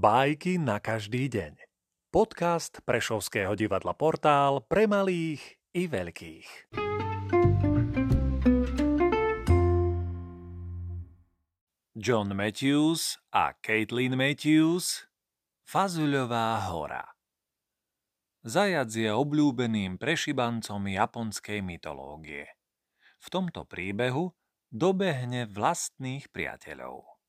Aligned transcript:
Bajky 0.00 0.56
na 0.56 0.80
každý 0.80 1.28
deň. 1.28 1.60
Podcast 2.08 2.80
Prešovského 2.88 3.52
divadla 3.52 3.92
Portál 3.92 4.64
pre 4.64 4.88
malých 4.88 5.60
i 5.76 5.84
veľkých. 5.92 6.72
John 12.00 12.32
Matthews 12.32 13.20
a 13.28 13.52
Caitlin 13.60 14.16
Matthews 14.16 15.04
Fazuľová 15.68 16.64
hora 16.72 17.04
Zajac 18.40 18.96
je 18.96 19.12
obľúbeným 19.12 20.00
prešibancom 20.00 20.80
japonskej 20.80 21.60
mytológie. 21.60 22.48
V 23.20 23.26
tomto 23.28 23.68
príbehu 23.68 24.32
dobehne 24.72 25.44
vlastných 25.44 26.32
priateľov. 26.32 27.19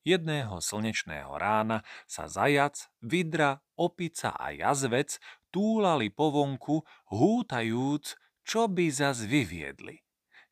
Jedného 0.00 0.64
slnečného 0.64 1.36
rána 1.36 1.84
sa 2.08 2.24
zajac, 2.24 2.88
vidra, 3.04 3.60
opica 3.76 4.32
a 4.32 4.48
jazvec 4.52 5.20
túlali 5.52 6.08
po 6.08 6.32
vonku, 6.32 6.80
hútajúc, 7.12 8.16
čo 8.40 8.66
by 8.70 8.86
zas 8.88 9.28
vyviedli. 9.28 10.00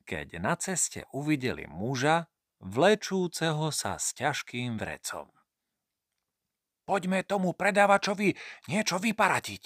Keď 0.05 0.41
na 0.41 0.57
ceste 0.57 1.09
uvideli 1.17 1.65
muža, 1.65 2.29
vlečúceho 2.61 3.73
sa 3.73 3.97
s 3.97 4.13
ťažkým 4.17 4.77
vrecom. 4.77 5.33
Poďme 6.89 7.21
tomu 7.25 7.53
predávačovi 7.53 8.33
niečo 8.73 8.97
vyparatiť, 8.97 9.63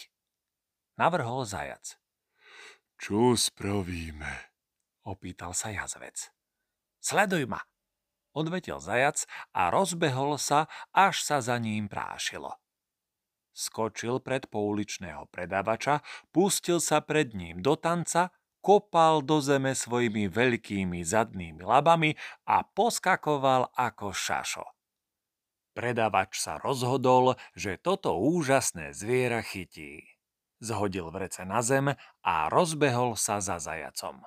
navrhol 0.99 1.47
zajac. 1.47 1.99
Čo 2.99 3.35
spravíme? 3.35 4.53
opýtal 5.03 5.51
sa 5.55 5.75
jazvec. 5.75 6.31
Sleduj 7.03 7.51
ma, 7.51 7.59
odvetil 8.33 8.81
zajac 8.81 9.25
a 9.53 9.69
rozbehol 9.73 10.37
sa, 10.37 10.69
až 10.93 11.23
sa 11.25 11.39
za 11.41 11.57
ním 11.57 11.89
prášilo. 11.89 12.57
Skočil 13.53 14.21
pred 14.25 14.49
pouličného 14.49 15.29
predavača, 15.29 16.01
pustil 16.33 16.81
sa 16.81 17.05
pred 17.05 17.37
ním 17.37 17.61
do 17.61 17.77
tanca, 17.77 18.33
kopal 18.65 19.21
do 19.21 19.45
zeme 19.45 19.77
svojimi 19.77 20.31
veľkými 20.33 21.05
zadnými 21.05 21.61
labami 21.61 22.17
a 22.49 22.65
poskakoval 22.65 23.69
ako 23.77 24.15
šašo. 24.15 24.65
Predavač 25.73 26.37
sa 26.37 26.61
rozhodol, 26.61 27.37
že 27.57 27.81
toto 27.81 28.17
úžasné 28.17 28.93
zviera 28.93 29.41
chytí. 29.41 30.05
Zhodil 30.63 31.11
vrece 31.11 31.43
na 31.43 31.65
zem 31.65 31.93
a 32.23 32.35
rozbehol 32.53 33.19
sa 33.19 33.43
za 33.43 33.59
zajacom. 33.59 34.23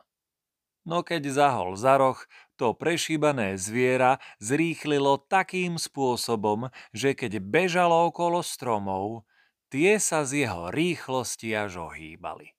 No 0.85 1.01
keď 1.01 1.33
zahol 1.33 1.73
za 1.73 1.97
roh, 1.97 2.21
to 2.55 2.77
prešíbané 2.77 3.57
zviera 3.57 4.21
zrýchlilo 4.37 5.17
takým 5.25 5.81
spôsobom, 5.81 6.69
že 6.93 7.17
keď 7.17 7.41
bežalo 7.41 8.07
okolo 8.13 8.45
stromov, 8.45 9.25
tie 9.73 9.97
sa 9.97 10.21
z 10.23 10.45
jeho 10.45 10.69
rýchlosti 10.69 11.57
až 11.57 11.89
ohýbali. 11.89 12.53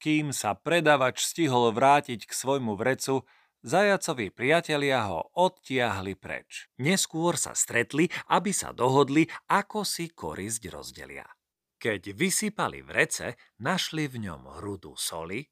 Kým 0.00 0.32
sa 0.32 0.56
predavač 0.56 1.24
stihol 1.24 1.72
vrátiť 1.76 2.24
k 2.24 2.32
svojmu 2.32 2.72
vrecu, 2.76 3.24
zajacovi 3.64 4.32
priatelia 4.32 5.08
ho 5.08 5.28
odtiahli 5.36 6.16
preč. 6.16 6.68
Neskôr 6.80 7.36
sa 7.36 7.52
stretli, 7.52 8.08
aby 8.32 8.52
sa 8.52 8.72
dohodli, 8.72 9.28
ako 9.52 9.84
si 9.84 10.12
korisť 10.12 10.62
rozdelia. 10.72 11.28
Keď 11.76 12.16
vysypali 12.16 12.80
vrece, 12.80 13.36
našli 13.60 14.08
v 14.08 14.24
ňom 14.28 14.60
hrudu 14.60 14.96
soli, 14.96 15.44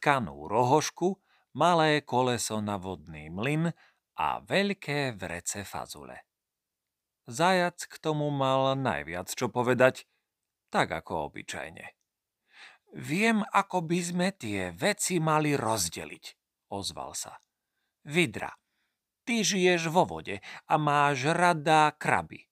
tkanú 0.00 0.48
rohošku, 0.48 1.20
malé 1.60 2.00
koleso 2.00 2.64
na 2.64 2.80
vodný 2.80 3.28
mlyn 3.28 3.68
a 4.16 4.40
veľké 4.40 5.12
vrece 5.20 5.60
fazule. 5.68 6.24
Zajac 7.28 7.84
k 7.84 7.94
tomu 8.00 8.32
mal 8.32 8.72
najviac 8.80 9.28
čo 9.28 9.52
povedať, 9.52 10.08
tak 10.72 10.88
ako 10.88 11.28
obyčajne. 11.28 11.92
Viem, 12.96 13.44
ako 13.54 13.86
by 13.86 14.00
sme 14.00 14.28
tie 14.34 14.72
veci 14.72 15.20
mali 15.20 15.54
rozdeliť, 15.54 16.24
ozval 16.74 17.12
sa. 17.14 17.36
Vidra, 18.08 18.50
ty 19.22 19.46
žiješ 19.46 19.92
vo 19.92 20.08
vode 20.08 20.40
a 20.42 20.74
máš 20.80 21.28
rada 21.30 21.92
kraby. 21.94 22.48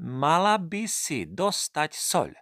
Mala 0.00 0.58
by 0.58 0.88
si 0.90 1.28
dostať 1.28 1.92
soľ, 1.94 2.32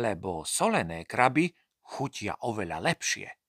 lebo 0.00 0.46
solené 0.48 1.04
kraby 1.04 1.52
chutia 1.84 2.40
oveľa 2.40 2.80
lepšie. 2.80 3.43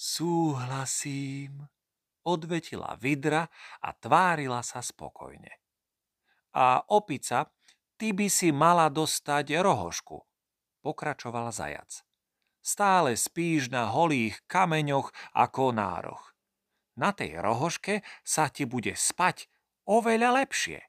Súhlasím, 0.00 1.68
odvetila 2.24 2.96
vidra 2.96 3.52
a 3.84 3.92
tvárila 3.92 4.64
sa 4.64 4.80
spokojne. 4.80 5.60
A 6.56 6.80
opica, 6.88 7.52
ty 8.00 8.16
by 8.16 8.32
si 8.32 8.48
mala 8.48 8.88
dostať 8.88 9.60
rohošku, 9.60 10.24
pokračoval 10.80 11.52
zajac. 11.52 12.00
Stále 12.64 13.12
spíš 13.12 13.68
na 13.68 13.92
holých 13.92 14.40
kameňoch 14.48 15.12
ako 15.36 15.76
nároch. 15.76 16.32
Na 16.96 17.12
tej 17.12 17.36
rohoške 17.36 18.00
sa 18.24 18.48
ti 18.48 18.64
bude 18.64 18.96
spať 18.96 19.52
oveľa 19.84 20.40
lepšie. 20.40 20.80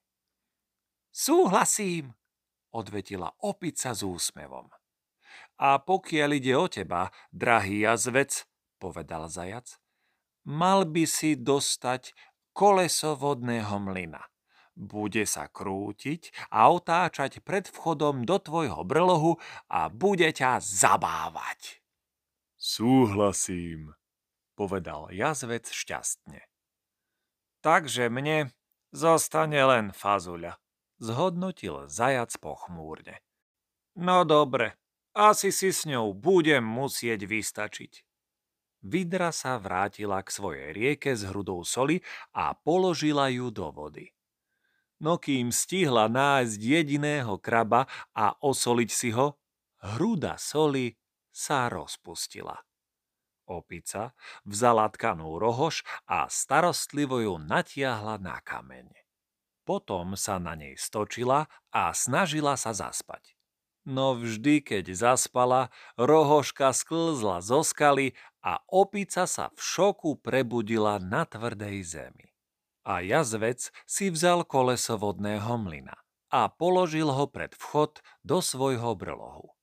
Súhlasím, 1.11 2.15
odvetila 2.71 3.35
opica 3.43 3.91
s 3.91 4.07
úsmevom. 4.07 4.71
A 5.59 5.83
pokiaľ 5.83 6.29
ide 6.31 6.55
o 6.55 6.71
teba, 6.71 7.11
drahý 7.35 7.83
jazvec, 7.83 8.47
povedal 8.81 9.29
zajac, 9.29 9.77
mal 10.49 10.89
by 10.89 11.05
si 11.05 11.37
dostať 11.37 12.17
koleso 12.57 13.13
vodného 13.13 13.77
mlyna. 13.77 14.25
Bude 14.73 15.29
sa 15.29 15.45
krútiť 15.45 16.33
a 16.49 16.73
otáčať 16.73 17.45
pred 17.45 17.69
vchodom 17.69 18.25
do 18.25 18.41
tvojho 18.41 18.81
brlohu 18.81 19.37
a 19.69 19.93
bude 19.93 20.31
ťa 20.33 20.57
zabávať. 20.57 21.83
Súhlasím, 22.57 23.93
povedal 24.57 25.13
jazvec 25.13 25.69
šťastne. 25.69 26.41
Takže 27.61 28.09
mne 28.09 28.49
zostane 28.89 29.61
len 29.61 29.93
fazuľa, 29.93 30.57
zhodnotil 30.97 31.85
zajac 31.85 32.33
pochmúrne. 32.41 33.21
No 33.93 34.23
dobre, 34.23 34.79
asi 35.11 35.51
si 35.51 35.75
s 35.75 35.83
ňou 35.83 36.15
budem 36.15 36.63
musieť 36.63 37.27
vystačiť. 37.27 38.10
Vidra 38.81 39.29
sa 39.29 39.61
vrátila 39.61 40.25
k 40.25 40.29
svojej 40.33 40.69
rieke 40.73 41.13
s 41.13 41.21
hrudou 41.29 41.61
soli 41.61 42.01
a 42.33 42.57
položila 42.57 43.29
ju 43.29 43.53
do 43.53 43.69
vody. 43.69 44.09
No 45.01 45.17
kým 45.17 45.49
stihla 45.53 46.09
nájsť 46.09 46.59
jediného 46.61 47.37
kraba 47.41 47.89
a 48.13 48.37
osoliť 48.37 48.89
si 48.89 49.09
ho, 49.13 49.37
hruda 49.81 50.37
soli 50.37 50.93
sa 51.33 51.69
rozpustila. 51.69 52.53
Opica 53.49 54.13
vzala 54.45 54.89
tkanú 54.93 55.41
rohoš 55.41 55.81
a 56.05 56.29
starostlivo 56.29 57.17
ju 57.21 57.37
natiahla 57.41 58.21
na 58.21 58.37
kameň. 58.41 58.93
Potom 59.65 60.17
sa 60.17 60.37
na 60.41 60.57
nej 60.57 60.77
stočila 60.77 61.49
a 61.69 61.93
snažila 61.93 62.57
sa 62.57 62.73
zaspať. 62.73 63.40
No 63.81 64.13
vždy, 64.13 64.61
keď 64.61 64.93
zaspala, 64.93 65.73
rohoška 65.97 66.69
sklzla 66.69 67.41
zo 67.41 67.65
skaly 67.65 68.13
a 68.45 68.61
opica 68.69 69.25
sa 69.25 69.49
v 69.53 69.59
šoku 69.61 70.21
prebudila 70.21 71.01
na 71.01 71.25
tvrdej 71.25 71.81
zemi. 71.81 72.29
A 72.85 73.01
jazvec 73.01 73.73
si 73.89 74.13
vzal 74.13 74.45
koleso 74.45 75.01
vodného 75.01 75.57
mlyna 75.57 75.97
a 76.29 76.49
položil 76.49 77.09
ho 77.09 77.25
pred 77.25 77.57
vchod 77.57 78.05
do 78.21 78.37
svojho 78.41 78.93
brlohu. 78.93 79.53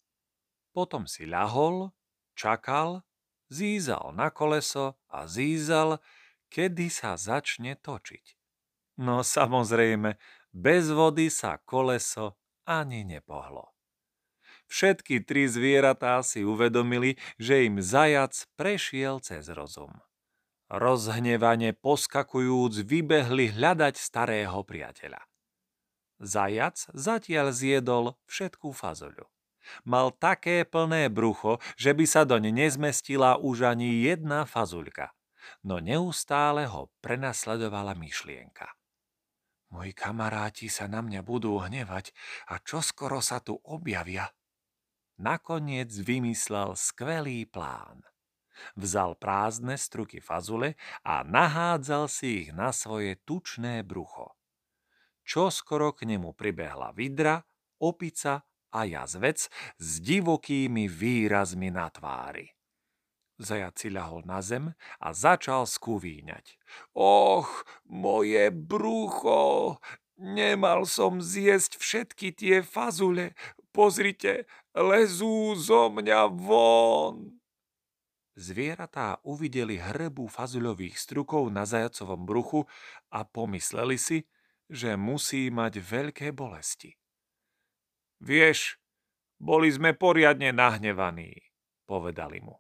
Potom 0.75 1.07
si 1.07 1.27
ľahol, 1.27 1.95
čakal, 2.35 3.07
zízal 3.51 4.15
na 4.15 4.31
koleso 4.35 4.99
a 5.11 5.31
zízal, 5.31 6.03
kedy 6.51 6.91
sa 6.91 7.15
začne 7.15 7.79
točiť. 7.79 8.37
No 8.99 9.23
samozrejme, 9.23 10.19
bez 10.51 10.91
vody 10.91 11.31
sa 11.31 11.63
koleso 11.63 12.39
ani 12.67 13.07
nepohlo. 13.07 13.78
Všetky 14.69 15.25
tri 15.25 15.49
zvieratá 15.49 16.21
si 16.21 16.45
uvedomili, 16.45 17.17
že 17.41 17.65
im 17.65 17.81
zajac 17.81 18.45
prešiel 18.55 19.25
cez 19.25 19.49
rozum. 19.49 20.05
Rozhnevane 20.69 21.73
poskakujúc 21.73 22.85
vybehli 22.85 23.57
hľadať 23.57 23.97
starého 23.97 24.61
priateľa. 24.69 25.25
Zajac 26.21 26.85
zatiaľ 26.93 27.57
zjedol 27.57 28.21
všetkú 28.29 28.77
fazoľu. 28.77 29.25
Mal 29.89 30.13
také 30.17 30.65
plné 30.69 31.09
brucho, 31.09 31.61
že 31.81 31.97
by 31.97 32.05
sa 32.05 32.29
doň 32.29 32.53
nezmestila 32.53 33.41
už 33.41 33.73
ani 33.73 34.05
jedna 34.05 34.45
fazuľka, 34.45 35.13
no 35.65 35.81
neustále 35.81 36.69
ho 36.69 36.93
prenasledovala 37.01 37.97
myšlienka. 37.97 38.69
Moji 39.69 39.93
kamaráti 39.93 40.73
sa 40.73 40.89
na 40.89 41.05
mňa 41.05 41.21
budú 41.21 41.61
hnevať 41.61 42.17
a 42.49 42.57
čoskoro 42.65 43.21
sa 43.21 43.45
tu 43.45 43.61
objavia, 43.69 44.33
nakoniec 45.19 45.91
vymyslel 45.91 46.79
skvelý 46.79 47.45
plán. 47.47 48.07
Vzal 48.75 49.15
prázdne 49.15 49.79
struky 49.79 50.19
fazule 50.19 50.75
a 51.07 51.23
nahádzal 51.23 52.11
si 52.11 52.47
ich 52.47 52.51
na 52.51 52.75
svoje 52.75 53.19
tučné 53.23 53.87
brucho. 53.87 54.39
čo 55.29 55.53
skoro 55.53 55.93
k 55.93 56.09
nemu 56.09 56.33
pribehla 56.33 56.97
vidra, 56.97 57.45
opica 57.85 58.49
a 58.73 58.81
jazvec 58.89 59.53
s 59.77 59.89
divokými 60.01 60.89
výrazmi 60.89 61.69
na 61.69 61.93
tvári. 61.93 62.49
Zajac 63.39 63.77
si 63.79 63.93
ľahol 63.93 64.25
na 64.25 64.41
zem 64.43 64.73
a 64.99 65.09
začal 65.13 65.69
skúvíňať. 65.69 66.59
Och, 66.97 67.47
moje 67.87 68.51
brucho! 68.51 69.79
Nemal 70.19 70.83
som 70.91 71.23
zjesť 71.23 71.79
všetky 71.79 72.35
tie 72.35 72.57
fazule. 72.67 73.39
Pozrite, 73.79 74.51
lezú 74.75 75.55
zo 75.55 75.87
mňa 75.87 76.27
von. 76.35 77.39
Zvieratá 78.35 79.23
uvideli 79.23 79.79
hrbu 79.79 80.27
fazuľových 80.27 80.99
strukov 80.99 81.47
na 81.55 81.63
zajacovom 81.63 82.27
bruchu 82.27 82.67
a 83.15 83.23
pomysleli 83.23 83.95
si, 83.95 84.27
že 84.67 84.99
musí 84.99 85.47
mať 85.55 85.79
veľké 85.79 86.35
bolesti. 86.35 86.99
Vieš, 88.19 88.83
boli 89.39 89.71
sme 89.71 89.95
poriadne 89.95 90.51
nahnevaní, 90.51 91.39
povedali 91.87 92.43
mu. 92.43 92.59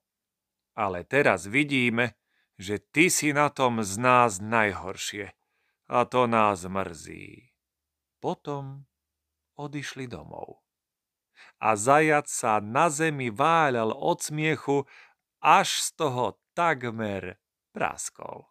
Ale 0.78 1.02
teraz 1.02 1.50
vidíme, 1.50 2.14
že 2.54 2.78
ty 2.78 3.10
si 3.10 3.34
na 3.34 3.50
tom 3.50 3.82
z 3.82 3.98
nás 3.98 4.38
najhoršie 4.38 5.34
a 5.90 5.98
to 6.06 6.30
nás 6.30 6.62
mrzí. 6.62 7.50
Potom 8.22 8.86
odišli 9.58 10.06
domov. 10.06 10.67
A 11.58 11.74
zajac 11.74 12.30
sa 12.30 12.62
na 12.62 12.86
zemi 12.90 13.34
váľal 13.34 13.90
od 13.94 14.22
smiechu, 14.22 14.86
až 15.42 15.82
z 15.82 15.88
toho 15.98 16.38
takmer 16.54 17.38
praskol. 17.74 18.46